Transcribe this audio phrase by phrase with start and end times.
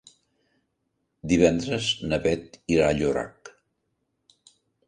[1.33, 3.55] Divendres na Beth irà a Llorac.